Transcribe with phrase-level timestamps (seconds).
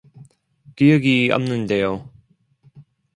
[0.75, 2.09] 기억이 없는데요."